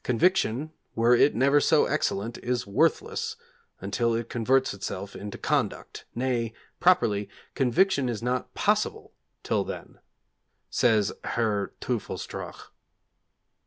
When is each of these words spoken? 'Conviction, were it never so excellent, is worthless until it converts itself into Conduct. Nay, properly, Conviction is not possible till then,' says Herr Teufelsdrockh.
'Conviction, 0.03 0.71
were 0.95 1.13
it 1.13 1.35
never 1.35 1.59
so 1.61 1.85
excellent, 1.85 2.39
is 2.39 2.65
worthless 2.65 3.35
until 3.81 4.15
it 4.15 4.29
converts 4.31 4.73
itself 4.73 5.15
into 5.15 5.37
Conduct. 5.37 6.05
Nay, 6.15 6.55
properly, 6.79 7.29
Conviction 7.53 8.09
is 8.09 8.23
not 8.23 8.51
possible 8.55 9.13
till 9.43 9.63
then,' 9.63 9.99
says 10.71 11.13
Herr 11.23 11.73
Teufelsdrockh. 11.81 12.71